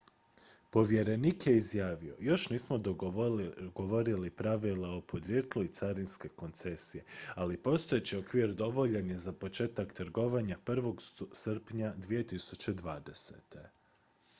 [0.71, 7.03] "povjerenik je izjavio: "još nismo dogovorili pravila o podrijetlu i carinske koncesije
[7.35, 10.95] ali postojeći okvir dovoljan je za početak trgovanja 1.
[11.31, 13.69] srpnja 2020.""